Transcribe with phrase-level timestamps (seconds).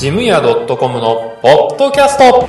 [0.00, 2.48] ジムヤ .com のポッドキャスト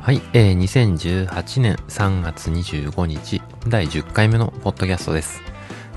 [0.00, 5.42] はい、えー、2018年3月25日第10回目のポッドキャストです。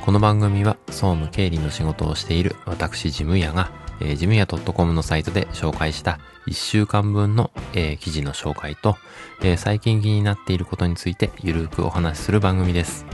[0.03, 3.69] この番組は総務経理の仕事をしている私ジムヤが、
[4.01, 8.97] えー、ジムヤ .com のサイトで紹介した1週間分の、えー、記事の紹介と、
[9.43, 13.05] えー、最近気になっていることについてゆるくお話しする番組です。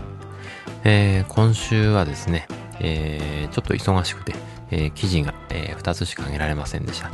[0.85, 2.47] えー、今週はですね、
[2.83, 4.35] えー、ちょっと忙しくて、
[4.71, 7.11] えー、記事が、えー、2つしか上げられませんでした。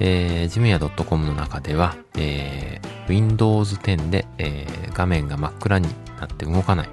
[0.00, 5.88] えー、ジムヤ .com の中では、えー、Windows 10で、えー、画面が真っ暗に
[6.20, 6.88] なって動かない、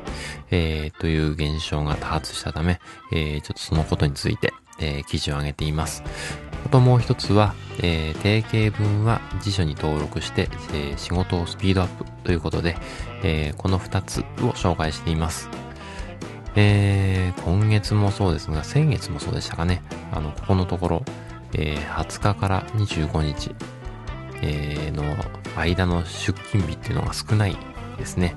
[0.50, 2.80] えー、という現象が多発したため、
[3.12, 6.04] えー、ちょっとそのことについて、えー、記事を上げています。
[6.66, 8.41] あともう一つは、えー、定
[8.72, 12.76] 型文は辞書に登録して、えー、仕事をスピードアップということで、
[13.24, 14.24] えー、この二つを
[14.55, 15.48] 紹介しています。
[16.55, 19.82] えー、今月もそうですが、先月もそうでしたかね。
[20.12, 21.04] あの、ここのところ、
[21.54, 23.54] えー、20日から25日、
[24.41, 25.04] えー、の
[25.57, 27.57] 間の出勤日っていうのが少ない
[27.98, 28.35] ですね。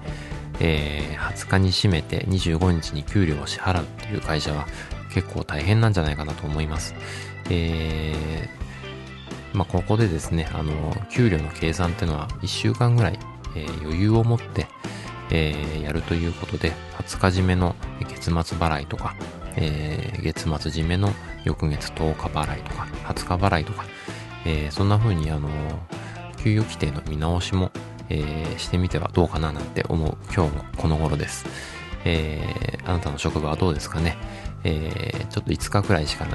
[0.61, 4.67] えー、20日に締めて25日に給料を支払うっていう会社は
[5.15, 6.95] 結構大変なんじゃないかなと思います。
[7.50, 13.19] えー、まあ、ここでですね、あの、給料の計算っていうのは1週間ぐらい、
[13.56, 14.67] えー、余裕を持って、
[15.31, 19.15] えー、やるということで、20日締めの月末払いとか、
[19.57, 21.12] えー、月末締めの
[21.45, 23.84] 翌月10日払いとか、20日払いとか、
[24.45, 25.49] えー、そんな風にあの、
[26.43, 27.71] 給与規定の見直しも、
[28.11, 31.47] え、してみてはどうかななんて思う今日もこの頃です。
[32.05, 34.17] え、あなたの職場はどうですかね。
[34.65, 36.27] え、ちょっと5日くらいしか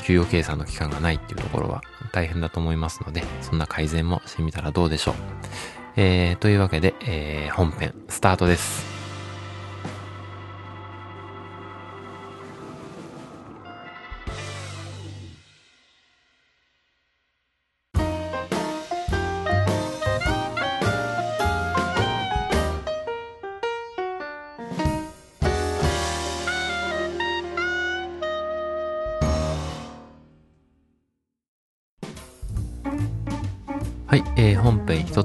[0.00, 5.14] 給与計算の期間がないっていうところは大変だと思いますので、そんな改善もしてみたらどうでしょう。
[6.02, 8.99] えー、というわけで、えー、本編スタートです。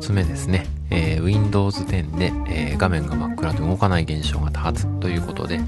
[0.06, 0.68] つ目ですね。
[0.92, 5.60] えー、Windows 10で、えー、画面が真っ暗で動かない現象が多発ということで、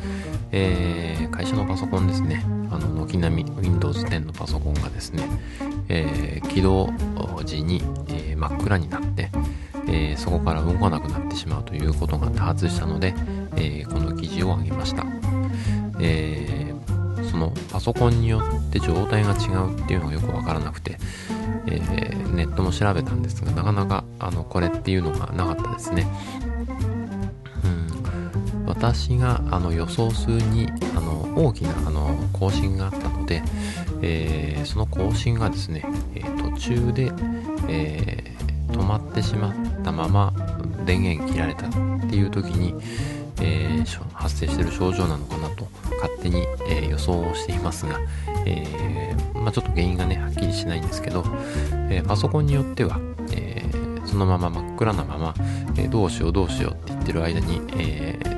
[0.51, 2.45] えー、会社のパソコンですね。
[2.69, 5.23] あの、軒並み Windows 10のパソコンがですね、
[5.89, 6.87] えー、起動
[7.45, 9.31] 時に、えー、真っ暗になって、
[9.87, 13.15] えー、そこから動かなくなってしまうということが多発したので、
[13.55, 15.03] えー、この記事を上げました。
[15.99, 20.99] えー、そのパソコンによって状態が違うっていうのがよくわからなくて、
[21.65, 21.79] え、
[22.33, 26.07] ネットも調べたんですが、なかなか、あの、これっていうのがなかったですね。
[27.63, 33.43] うん、私が、あの、予想数に、あの、大きな、あの、更新があったので、
[34.01, 35.83] えー、その更新がですね、
[36.15, 37.11] えー、途中で、
[37.67, 40.33] えー、止まってしまったまま、
[40.85, 41.69] 電源切られたっ
[42.09, 42.73] ていう時に、
[43.41, 43.83] え、
[44.13, 45.67] 発生してる症状なのかなと
[46.01, 47.99] 勝手に、え、予想をしていますが、
[48.45, 51.23] え、まあ、ちょっと原因がね、はっきりしないんですけど、
[51.89, 52.99] えパソコンによっては、
[53.31, 53.56] え
[54.07, 55.33] そのまま真っ暗なまま、
[55.77, 58.37] えどうしようどうしようって言ってる間に、えー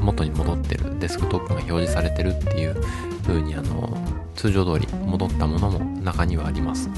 [0.00, 2.76] 元に戻ってるデスクトップが表示されてるっていう
[3.22, 3.96] 風にあの
[4.34, 6.90] 通常通り戻ったものも中にはあります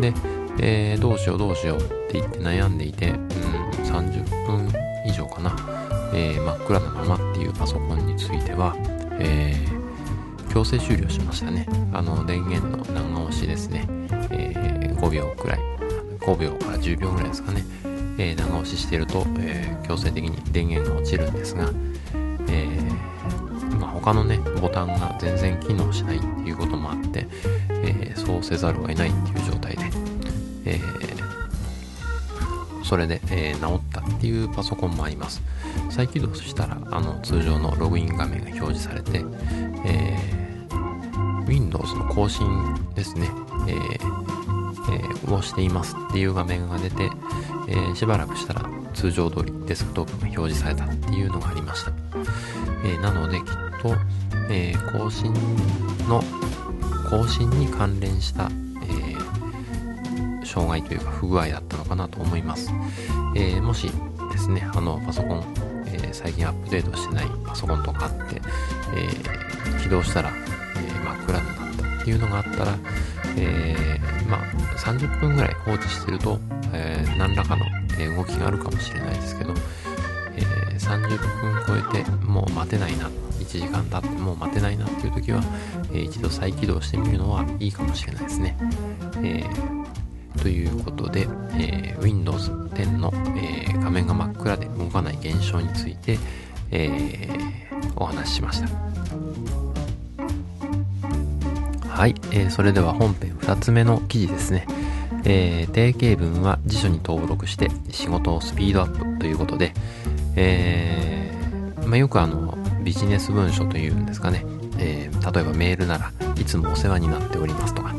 [0.00, 0.12] で、
[0.60, 3.18] えー、どうしようどうしようって言って悩んでいて、うん、
[3.82, 4.72] 30分
[5.06, 5.56] 以上かな、
[6.14, 8.76] えー、真っ暗なままっていうパソコンについては、
[9.18, 11.66] えー、強制終了しましたね。
[11.92, 13.86] あの、電源の長押しですね。
[14.30, 15.75] えー、5秒くらい。
[16.26, 17.62] 5秒から10秒ぐらいですかね。
[18.18, 21.70] えー、長押ししていると、えー、強制的に電源が落ちるんですが、
[22.48, 27.28] えー、まあ、他のね、ボタンが全然機能しないっていうこともあって、
[27.70, 29.84] え、そうせざるを得ないっていう状態で、
[30.64, 30.80] え、
[32.82, 35.42] それで、え、治ったっていうパソコンもあります。
[35.90, 39.24] 再起動したら、あの、通常のログイン画面が表示されて、
[39.84, 42.46] えー、Windows の更新
[42.94, 43.28] ですね、
[43.68, 44.45] えー
[44.90, 47.10] えー、をしていますっていう画面が出て、
[47.68, 51.92] えー、しばらくしたら通常通りデスクトップが表示されたっていうのがありました。
[52.84, 53.44] えー、なのできっ
[53.82, 53.94] と、
[54.48, 55.32] え、更新
[56.08, 56.22] の、
[57.10, 58.50] 更新に関連した
[58.88, 62.70] え障害というか不具合だったのかなと思います。
[63.34, 63.90] え、もし
[64.32, 65.44] ですね、あのパソコン、
[65.86, 68.40] え、最近アップデートしてないパソコンとかあって、
[68.94, 70.32] え、起動したら、
[70.76, 71.56] え真っ暗になっ
[71.96, 72.78] たっていうのがあったら、
[73.36, 74.40] えまあ、
[74.78, 76.38] 30分ぐらい放置してると、
[76.72, 77.64] え何らかの
[78.16, 79.54] 動きがあるかもしれないですけど、
[80.36, 83.08] えー30分超えてもう待てないな
[83.40, 85.42] 1時間経ってもう待てないなっていう時は、
[85.92, 88.56] えー一度再起動してみるのはいいかもしれないですね、
[89.22, 89.86] えー
[90.42, 91.26] ということで、
[91.58, 96.18] え Windows 10の、え画面が真っ暗で動かない現象について、
[96.70, 97.28] え
[97.96, 99.65] お話ししました。
[101.96, 104.66] はい、えーそれでは本編2つ目の記事ですね、
[105.24, 109.72] えー定型文は辞書に登録して仕事をスピードアップということで、
[110.36, 114.44] えーまあ、よくあのビジネス文書というんですかね、
[114.78, 117.94] えー例えばメールならいつもお世話になっておりますとか、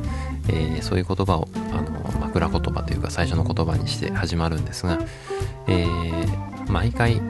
[0.48, 1.92] えそういう言葉をあの
[2.22, 5.00] 枕言葉というか最初の言葉にして始まるんですが、
[5.68, 7.22] えー毎回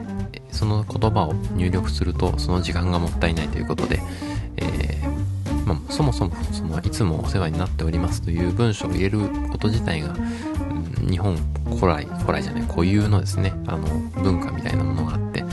[0.50, 4.00] その言葉を入力するとその時間がもったいないということで、
[5.88, 9.20] そもそもそのいつもお世話になっておりますという文章を入れる
[9.50, 13.88] こと自体が、うん日本古来古来じゃない固有のですねあの
[14.22, 15.44] 文化みたいなものがあって、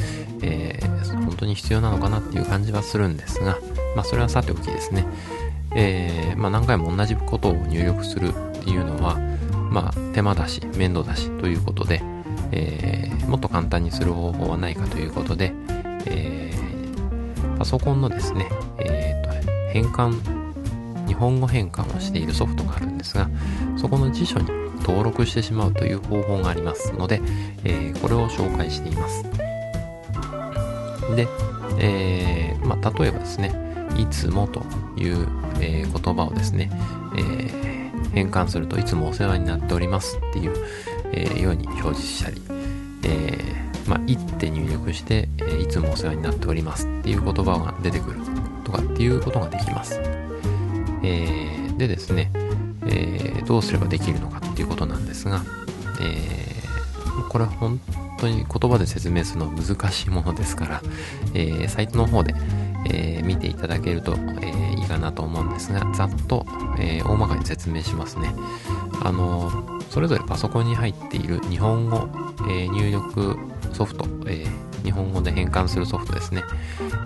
[0.42, 0.96] えー
[1.26, 3.58] 本当に必要なのかなっていう感じはするんですが、
[3.96, 5.06] まあ、それはさておきですね、
[5.76, 8.32] えーまあ、何回も同じことを入力するっ
[8.64, 9.18] ていうのは、
[9.70, 12.02] まあ、手間だし面倒だしということで、
[12.52, 15.52] えーもっと簡単にする方法はないかということで、
[16.06, 16.54] え
[17.58, 18.48] パソコンのですね、
[18.78, 19.05] え
[19.76, 20.16] 変換
[21.06, 23.30] 日本語変換をしているソフトがあるんですが
[23.76, 24.48] そこの辞書に
[24.80, 27.22] 登録してしまうという方法がありますので、
[27.66, 29.24] えーこれを紹介しています。
[31.16, 31.28] で、
[31.80, 33.52] えーまあ、例えばですね
[33.98, 34.62] いつもと
[34.96, 35.28] いう、
[35.60, 36.70] えー言葉をですね、
[37.18, 40.54] え変換するといつもお世話になっておりますっていう、
[41.14, 42.42] えように表示したり、
[43.04, 43.38] え
[43.88, 48.20] まあ、いって入力して、えいつもお世話になっておりますっていう言葉が出てくる。
[48.66, 50.02] とかっていうことができます。
[51.04, 52.32] えーでですね、
[52.86, 55.44] えーどうすればできるのかっていうことなんですが、
[56.02, 56.46] えー
[57.30, 57.80] これは本
[58.18, 60.82] 当に言葉で説明するのは難しいものですから、
[61.34, 62.34] えサイトの方で、
[62.90, 66.46] え見ていただけると、えいいかなと思うんですが、ざっと、
[66.80, 68.34] え大まかに説明しますね。
[69.04, 69.52] あの
[69.90, 72.08] それぞれパソコンに入っている日本語、
[72.50, 73.38] え入力
[73.76, 76.44] ソフト、えー日本語で変換するソフトですね、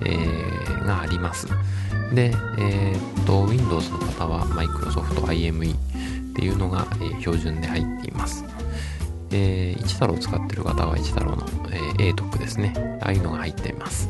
[0.06, 1.48] えーがあります。
[2.14, 8.44] で、えーっと、Windows の方は Microsoft IME っていうのが、えー標準で入っています。
[9.32, 12.74] えー、一太郎を使ってる方は一太郎の、えー、ATOC ですね。
[13.02, 14.10] ああいうのが入っています。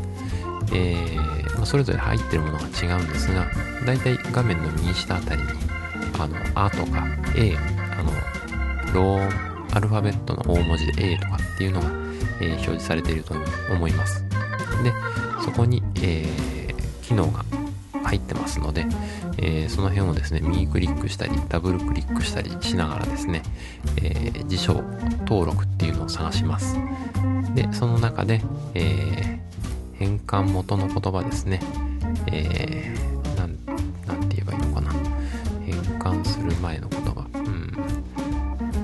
[0.73, 3.45] えーまあ、それぞれ入ってるものが違うんですが、
[3.85, 5.49] だいたい画面の右下あたりに、
[6.17, 7.55] あの、A とか A、
[7.97, 8.11] あの、
[8.93, 12.08] ローアルファベットの大文字で A とかっていうのが、
[12.41, 13.33] えー表示されていると
[13.71, 14.23] 思います。
[14.83, 14.93] で、
[15.43, 16.49] そこに、えー
[17.01, 17.43] 機能が
[18.03, 18.85] 入ってますので、
[19.37, 23.41] えーその辺をですね、右クリックしたり、ダブルクリックしたりしながらですね、
[23.97, 24.73] えー辞書
[25.25, 26.77] 登録っていうのを探します。
[27.55, 28.41] で、その中で、
[28.75, 29.39] えー
[29.93, 31.59] 変換元の言葉ですね、
[32.31, 33.57] えーなん、
[34.07, 34.93] なんて言えばいいのかな。
[35.65, 37.25] 変換する前の言葉。
[37.33, 37.73] うん。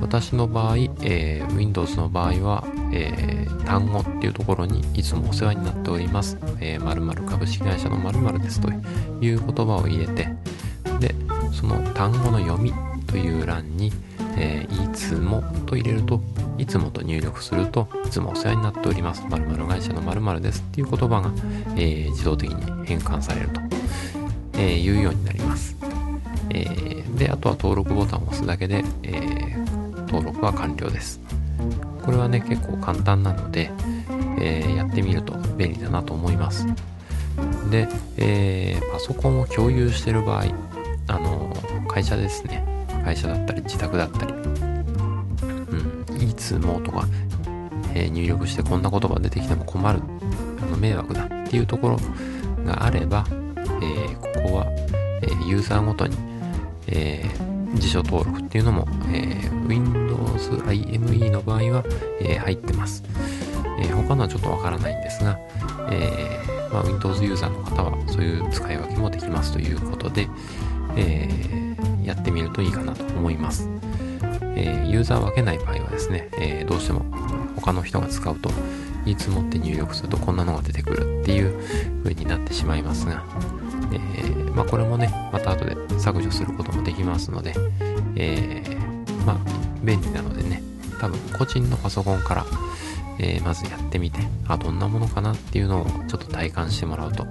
[0.02, 6.38] 私の場合、えー Windows の場合は、えー単語っていうところにいつもお世話になっております。
[6.62, 8.80] えー、〇〇株式会社の〇〇ですという
[9.19, 10.30] 言葉を入れて、
[11.00, 11.15] で、
[11.51, 12.71] その単語の読み
[13.07, 13.92] という欄に、
[14.38, 16.21] えーいつもと入れると、
[16.59, 19.24] いつもと入力すると、いつもお世話になっております。
[19.27, 21.31] 〇〇会社の〇〇ですっていう言葉が、
[21.75, 23.61] えー自動的に変換されると、
[24.54, 25.75] えーいうようになります。
[26.52, 29.66] えーで、あとは登録ボタンを押すだけで、えー
[30.06, 31.19] 登録は完了です。
[32.04, 33.71] これはね、結構簡単なので、
[34.40, 36.68] えーやってみると便利だなと思います。
[37.69, 40.45] で、えーパソコンを共有してる場合、
[41.07, 41.54] あの
[41.88, 42.64] 会社ですね。
[43.04, 47.07] 会社だったり、自宅だったり、うん、いつもとか、
[47.94, 50.00] えー入力してこんな言葉出てきても困る、
[50.62, 51.97] あの迷惑だっていうところ
[52.66, 54.68] があれば、えーここは、
[55.21, 56.16] えユーザーごとに、
[56.88, 61.84] えー辞書登録っていうのも、えー Windows IME の場合は、
[62.22, 63.04] えー入ってます。
[63.80, 65.40] えー他のはちょっとわからないんですが、
[65.92, 70.28] えーまあ、Windows ユーザーの方はそういう使い分けもできますということで、
[70.96, 73.68] えーやってみるといいかなと思います。
[74.56, 77.04] えーユーザー分けない場合はですね、えーどうしても
[77.56, 78.52] 他の人が使うと、
[79.06, 81.60] いつもって入力するとこんなのが出てくるっていう
[82.04, 83.24] 風になってしまいますが、
[83.95, 87.54] えーまあ、これもね、また後で削除することもできますので、
[88.16, 89.37] えーまあ、
[89.83, 90.61] 便利なのでね、
[90.99, 92.45] 多分個人のパソコンから、
[93.19, 97.25] えーまずやってみて、あ、どんなものかなっていうのをちょっと体感してもらうと、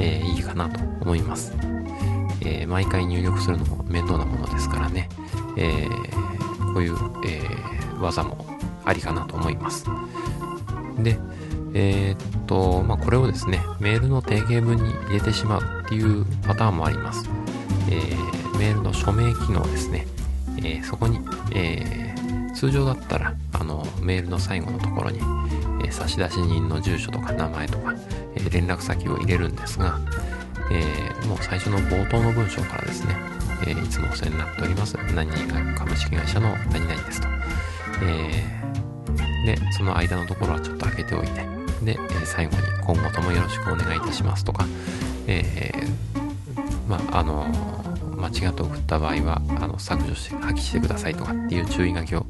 [0.00, 1.54] えいいかなと思います。
[2.44, 5.08] え毎回入力するのも面倒なものですからね、
[5.56, 7.40] えーこういう、え
[8.00, 8.44] 技も
[8.84, 9.86] ありかなと思います。
[10.98, 11.18] で、
[11.74, 17.28] えー、っと、まあ、これをですね、メールの定型文に入れてしまうっていうパターンもあります。
[17.90, 20.06] えー、メールの署名機能ですね。
[20.58, 21.20] えー、そこに、
[21.54, 25.20] えー、通常だったら、あの、メールの最後のところに、
[25.84, 27.94] え差出人の住所とか名前とか、
[28.34, 30.00] え連絡先を入れるんですが、
[30.70, 33.14] えもう最初の冒頭の文章からですね、
[33.66, 34.96] えいつもお世話になっております。
[35.14, 37.28] 何々株式会社の何々ですと。
[38.02, 38.56] え
[39.46, 44.66] で、その間のところはちょっと開けておいて、で、え最後に今後ともよろしくお願いいたしますとか、
[45.26, 47.46] えー、まあ、あの
[48.16, 52.26] 間違って送った場合は、あの、削除して、破棄してくださいとかっていう注意書きを、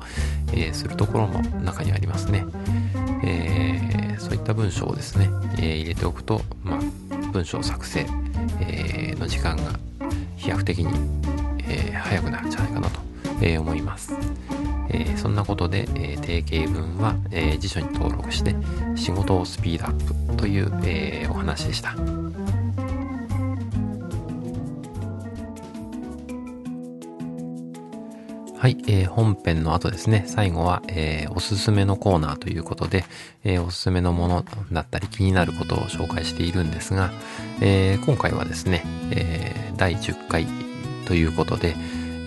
[0.52, 2.44] えー、するところも中にありますね。
[3.22, 6.80] えー、そういった文章をですね、えー、入れておくと、まあ、
[7.32, 8.06] 文章作成、
[8.60, 9.78] え、の時間が
[10.36, 10.86] 飛躍的に、
[11.68, 13.00] えー、早くなるんじゃないかなと、
[13.40, 14.12] え、思います。
[14.90, 18.54] えー、そんなことで、えー、定型文は、えー、辞書に登録して
[18.94, 21.94] 仕事をスピードアップという、えお話でした。
[28.66, 33.04] はい、えー、本編の後ですね、最後は、えー、おすすめのコーナーということで、
[33.44, 37.12] えー、おすすめのものだったり気になることを紹介しているんですが、
[37.60, 40.46] えー、今回はですね、えー、第10回
[41.06, 41.76] ということで、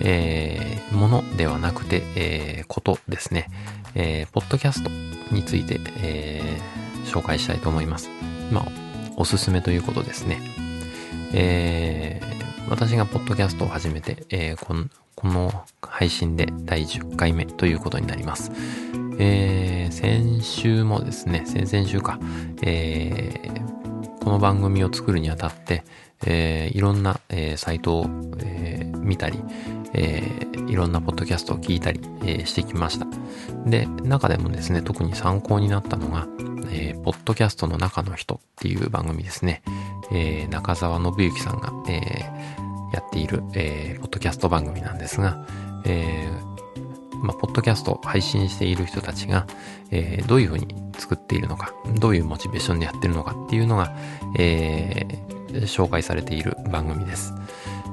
[0.00, 3.48] えー、ものではなくて、えー、ことですね。
[3.94, 4.90] えー、ポッドキャスト
[5.34, 8.08] について、えー、紹介したいと思います。
[8.50, 8.64] まあ、
[9.16, 10.40] おすすめということですね。
[11.32, 14.86] えー、私がポッドキャストを始めて、えー、この
[15.20, 18.50] この配信で第10回目ということになります。
[19.18, 22.18] えー、先週もですね、先々週か、
[22.62, 25.84] えー、この番組を作るにあたって、
[26.24, 28.06] えー、いろんな、えー、サイトを、
[28.38, 29.42] えー、見たり、
[29.92, 33.06] えー、いろんなポッドキャストを聞いたり、えー、してきました。
[33.66, 36.26] で、中でもですね、特に参考になったのが、
[36.72, 39.62] えー、ポッドキャストの中の人っていう番組ですね。
[40.12, 45.44] えー、中澤信之さんが、えー、やっている、えー、ポッドキャスト番組なんですが、
[45.84, 46.50] えー、
[47.24, 49.46] まあ、ポッドキャストを配信している人たちが、
[49.90, 53.94] えー、どういうふうに作っているのか、どういうモチベーションでやってるのかっていうのが、
[54.38, 57.34] えー、紹介されている番組です。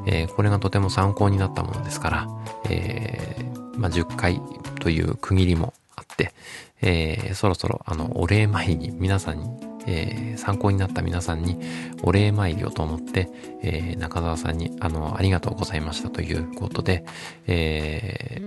[0.08, 2.28] えー、これがとても参考になったものですから、
[2.70, 4.42] えー、まあ、10回
[4.80, 6.34] という区切りもあって、
[6.82, 9.50] えー、そろそろあの、お礼参りに皆さんに、
[9.86, 11.60] えー、参考になった皆さんに
[12.04, 13.30] お礼参りをと思って、
[13.62, 17.06] えー、中澤さんにあの、ありがとうございましたということで、
[17.46, 18.42] え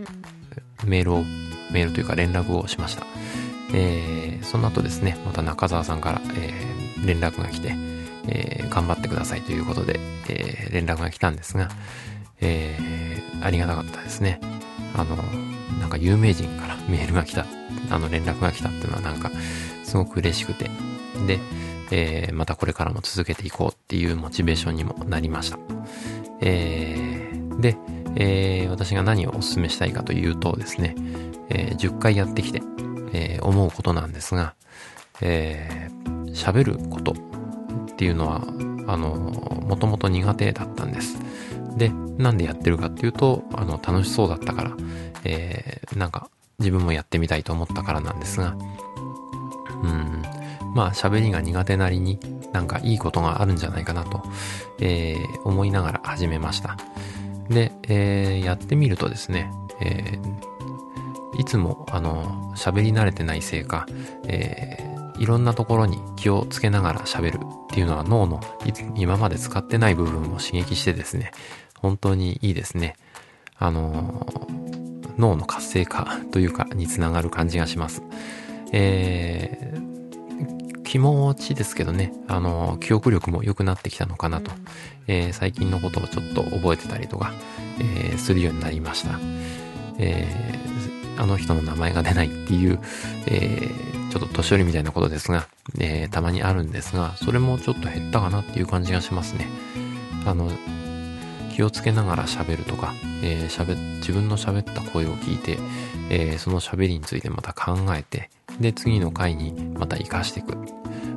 [0.78, 1.24] ー、メールを、
[1.72, 3.04] メールというか連絡をしました。
[3.72, 7.74] えー、その後ですね、また中澤さんから、えー、連絡が来て、
[8.28, 9.98] えー、頑張ってくださいということで、
[10.28, 11.68] えー、連絡が来たんですが、
[12.40, 14.40] えー、ありがたかったですね。
[14.94, 15.16] あの、
[15.78, 17.46] なんか有名人からメールが来た、
[17.90, 19.30] あの連絡が来たっていうのはなんか
[19.84, 20.70] すごく嬉しくて、
[21.26, 21.38] で、
[21.90, 25.58] えー、またこれからも続けていこうっていうモチベーションにもなりました。
[26.40, 27.76] えー、で、
[28.16, 30.94] えー、私が何をお勧めしたいかというとですね、
[31.48, 32.62] えー、10回やってきて、
[33.12, 34.54] えー、思うことなんですが、
[35.20, 37.14] えー、喋ること
[38.00, 38.40] っていうのは、
[38.86, 41.18] あの、もともと苦手だったんです。
[41.76, 44.72] で、なんでやってるかっていうと、あの、楽しそうだったから、
[45.24, 48.56] えー、なんか、自分もやってみたいと思ったからなんですが、
[49.82, 50.22] うん、
[50.74, 52.18] まあ、喋りが苦手なりに
[52.54, 54.22] なんかいいことがあるんじゃないかなと、
[54.78, 56.78] えー、思いながら始めました。
[57.50, 59.52] で、えー、やってみるとですね、
[59.82, 63.86] えー、いつも、あの、喋り慣れてないせいか、
[64.26, 68.40] えー、いろんなところに気をつけながら喋るっていうのは脳の
[68.96, 71.30] 今まで使ってない部分を刺激してですね、
[71.78, 72.96] 本当にいいですね。
[73.58, 74.26] あの
[75.18, 78.02] 脳の活性化というかにつながる感じがします。
[78.72, 84.50] えー、気持ちですけどね、あの記憶力も良くなってきたのかなと、
[85.06, 87.32] え、最近のことをちょっと覚えてたりとか、
[87.78, 89.18] え、するようになりました。
[89.98, 90.26] え、
[91.18, 92.78] あの人の名前が出ないっていう、
[93.26, 95.46] えー、ちょっと年寄りみたいなことですが、
[95.78, 99.46] えー、たまにあるんですが、それもちょっと減ったかなっていう感じがしますね。
[100.26, 100.50] あの、
[101.54, 105.58] 気をつけながら喋るとか、えー、自分の喋った声を聞いて、
[106.10, 110.56] えー、その喋りについてまた考えて、で、次の回にまた活かしていく。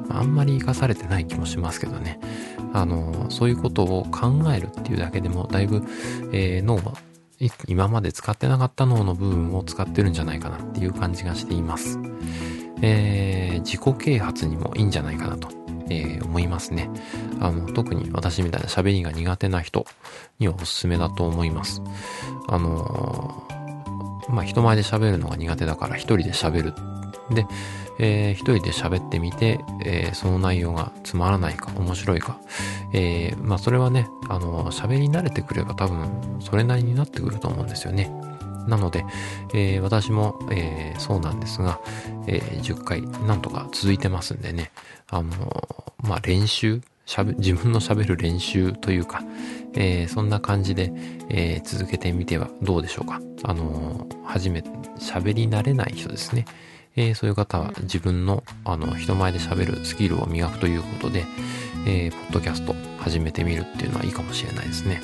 [0.09, 2.19] あんまり活かされてない気もしますけどね。
[2.73, 5.83] あの、そういうことを考えるっていうだけでも、だいぶ、
[6.31, 6.93] えー、脳は
[7.67, 11.99] 今まで使ってなかった脳の部分を使ってるんじゃないかなっていう感じがしています。
[12.83, 15.47] えー、自己啓発にもいいんじゃないかなと、
[15.89, 16.89] えー、思いますね。
[17.39, 19.85] あの、特に私みたいな喋りが苦手な人
[20.37, 21.81] にはおすすめだと思います。
[22.47, 26.73] あのー、まあ、人前で喋るのが苦手だから一人で喋る
[27.33, 27.45] で、
[27.99, 32.39] えー、一人で喋ってみて、えー、その内容がつまらないか、面白いか、
[32.93, 36.09] えー、まあそれはね、あの、喋り慣れてくれば多分、
[36.39, 38.11] それなりになってくると思うんですよね。
[38.67, 39.05] なので、
[39.53, 41.79] えー、私も、えー、そうなんですが、
[42.27, 44.71] えー、10回なんとか続いてますんでね、
[45.09, 46.81] あのまあ、練習、
[47.37, 49.21] 自分の喋る練習というか、
[49.75, 50.91] えー、そんな感じで、
[51.29, 53.21] えー、続けてみてはどうでしょうか。
[53.43, 54.59] あのー、初め
[54.99, 56.45] 喋り慣れない人ですね。
[56.95, 61.25] えー、そういう方は自分の、あの、人前で喋るスキルを磨くということで、
[61.87, 65.01] えー、ポッドキャスト始めてみるっていうのはいいかもしれないですね。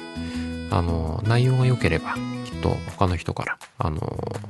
[0.72, 2.16] あの、内容が良ければ、
[2.62, 4.02] と他の人から、あの、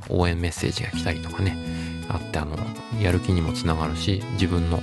[0.10, 1.56] 応援メッセージが来たりとかね、
[2.10, 2.58] あって、あの、
[3.02, 4.82] やる気にもつながるし、自分の、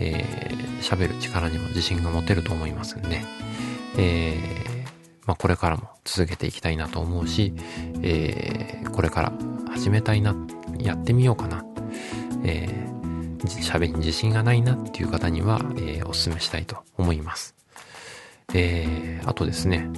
[0.00, 3.20] えー、喋る力にも自信が持てると思いますんで、
[3.96, 4.82] えー、
[5.26, 7.54] まあ、これからも続けていきたいなと思うし、
[8.02, 9.32] えー、これから
[9.70, 10.34] 始めたいな、
[10.78, 11.64] やってみようかな
[12.44, 17.54] えー、喋りに自信がないなっていう方には、えー、お勧めしたいと思います。
[18.54, 19.88] えー、あとですね、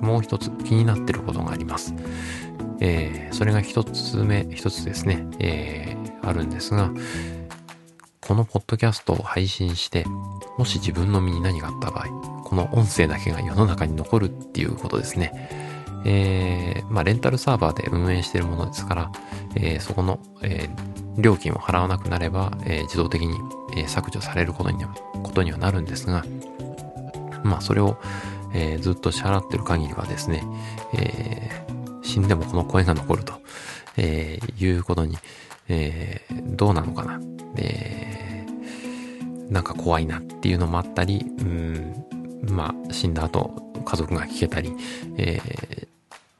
[0.00, 1.94] もう一つ気になってることがあります。
[2.80, 6.90] えー、それが一つ目、一つですね、えー、あるんですが、
[8.20, 10.04] このポッドキャストを配信して、
[10.56, 15.48] もし自分の身に何があった場合、この音声だけが世の中に残るっていうことですね。
[16.04, 19.12] えー、まあ、レンタルサーバーで運営しているものですから、
[19.54, 23.36] えー、そこの、えー、料金を払わなくなれば、え、自動的に、
[23.76, 26.24] え、削除されることにことにはなるんですが、
[27.42, 27.98] まあそれを、
[28.54, 30.44] えー、ずっと支払ってる限りはですね、
[30.94, 31.50] え
[32.02, 33.34] 死んでもこの声が残ると、
[33.96, 35.18] えいうことに、
[35.68, 37.20] えどうなのかな、
[37.56, 38.46] え
[39.50, 42.04] なんか怖いなっていうのもあったり、うん、
[42.48, 44.72] まあ死んだ後家族が聞けたり、
[45.16, 45.40] え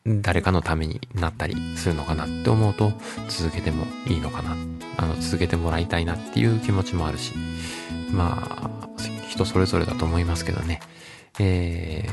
[0.06, 2.92] 誰かのためになったりするのかなって思うと
[3.28, 4.56] 続けてもいいのかな。
[4.96, 7.34] あの、続けてもらいたいなっていう気持ちもあるし、
[8.10, 8.88] まあ、
[9.28, 10.80] 人それぞれだと思いますけどね。
[11.38, 12.04] え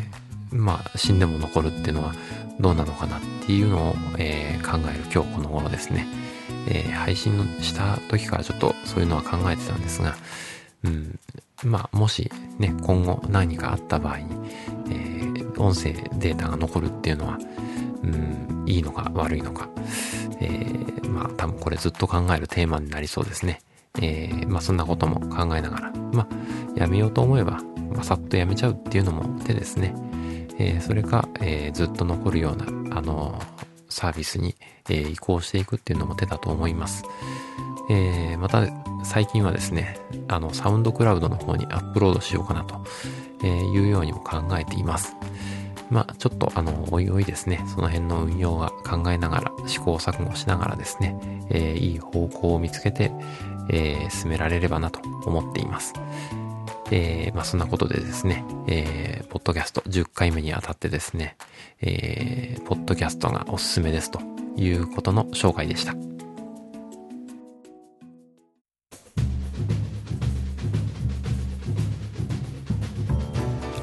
[0.52, 2.14] ー、まあ、死んでも残るっていうのは
[2.60, 6.08] どうなのかなっていうのを、えー、考える今日この頃ですね。
[6.70, 10.16] えー、配信のした時からちょっとそういうのは考えてたんですが、
[10.84, 11.20] うん、
[11.64, 14.26] まあ、もしね、今後何かあった場合に、
[14.90, 17.38] えー、音声データが残るっていうのは、
[18.04, 19.70] うん、いいのか悪いのか、
[20.40, 23.62] えー、まあ多分これずっと考えるテーマになりそうですね。
[24.00, 26.28] えー、まあそんなことも考えながら、まあ
[26.76, 27.60] やめようと思えば、
[27.92, 29.94] まあ、さっとやめちゃうっていうのも手ですね。
[30.60, 33.40] えー、それか、えー、ずっと残るような、あの
[33.90, 34.56] サービスに、
[34.90, 37.04] えー、移行していくっていうのも手だと思います。
[37.90, 38.68] えー、また
[39.04, 39.98] 最近はですね、
[40.28, 42.84] あの、サウンドクラウドの方にアップロードしようかなと
[43.44, 45.16] えいうようにも考えています。
[45.90, 51.18] まあ、ちょっとあの、おいおいですね、その辺の運用は考えながら、試行錯誤しながらですね、
[51.50, 53.12] えー、いい方向を見つけて、
[53.70, 55.94] えー、進められればなと思っています。
[56.92, 61.38] えー、まあ、そんなことでですね、えー、ポッドキャスト10回目にあたってですね、
[61.82, 64.22] えー、ポッドキャストがおすすめですと
[64.56, 65.94] いうことの紹介でした。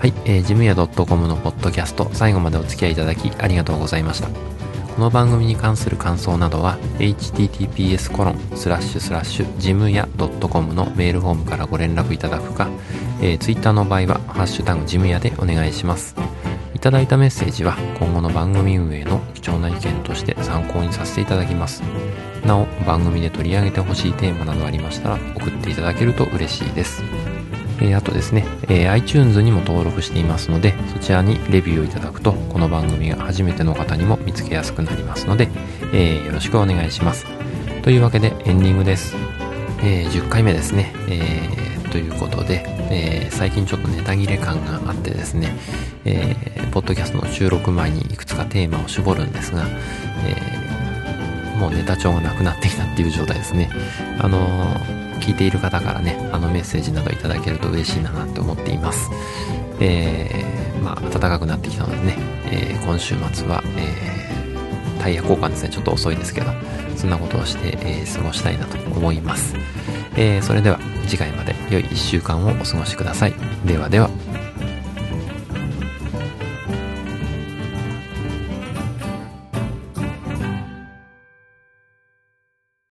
[0.04, 4.28] はい、えー、ジムヤ .com のポッドキャスト最後までお付き合いいただきありがとうございました。
[4.94, 12.68] この番組に関する感想などは https コロンスラッシュスラッシュジムヤ .com のメールフォームからご連絡いただくか、
[13.20, 16.14] えー、Twitter の場合はハッシュタグジムヤでお願いします。
[16.74, 21.82] いただいたメッセージは今後の番組運営の貴重な意見として参考にさせていただきます。
[22.46, 27.02] なお、番組で取り上げてほしいテーマなどありましたら送っていただけると嬉しいです。
[27.80, 35.48] えー、あとですね、えー、iTunes にも登録していますので、そちらにレビューをいただくと、この番組が初めての方にも見つけやすくなりますので、
[35.92, 37.26] えー、よろしくお願いします。
[37.82, 39.14] というわけでエンディングです。
[39.82, 40.92] え、10回目ですね。
[41.08, 45.56] え、ということで、え、最近ちょっとネタ切れ感があってですね、
[46.04, 49.66] えー、ポッドキャストの収録前にいくつかテーマを絞るんですが、
[50.26, 53.70] え、もうネタ帳がなくなってきたっていう状態ですね。
[54.18, 59.10] あの聞いている方からね、あのメッセージなどいただけると嬉しいなって思っています。
[59.80, 62.16] えー、まあ、暖かくなってきたのでね、
[62.52, 66.50] えー、今週末は、えー、タイヤ交換ですね、ちょっと遅いですけど、
[66.96, 69.56] そんなことをして、えー、過ごしたいなと思います。
[70.16, 73.34] えー、それでは次回まで良い1週間をお過ごしください。
[73.64, 74.23] ではでは。